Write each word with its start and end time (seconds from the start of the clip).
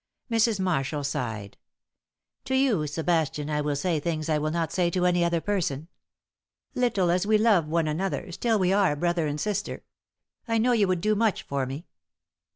Mrs. 0.31 0.59
Marshall 0.59 1.03
sighed. 1.03 1.57
"To 2.45 2.55
you, 2.55 2.87
Sebastian, 2.87 3.51
I 3.51 3.61
will 3.61 3.75
say 3.75 3.99
things 3.99 4.29
I 4.29 4.39
would 4.39 4.51
not 4.51 4.71
say 4.71 4.89
to 4.89 5.05
any 5.05 5.23
other 5.23 5.39
person. 5.39 5.89
Little 6.73 7.11
as 7.11 7.27
we 7.27 7.37
love 7.37 7.67
one 7.67 7.87
another, 7.87 8.31
still 8.31 8.57
we 8.57 8.73
are 8.73 8.95
brother 8.95 9.27
and 9.27 9.39
sister. 9.39 9.83
I 10.47 10.57
know 10.57 10.71
you 10.71 10.87
would 10.87 11.01
do 11.01 11.13
much 11.13 11.43
for 11.43 11.67
me." 11.67 11.85